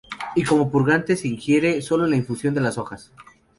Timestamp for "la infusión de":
2.07-2.61